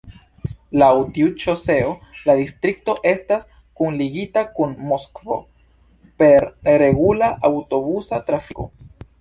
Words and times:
Laŭ 0.81 0.87
tiu 1.17 1.27
ŝoseo 1.41 1.91
la 2.29 2.35
distrikto 2.39 2.95
estas 3.11 3.45
kunligita 3.81 4.45
kun 4.57 4.75
Moskvo 4.93 5.39
per 6.23 6.51
regula 6.87 7.33
aŭtobusa 7.53 8.23
trafiko. 8.33 8.71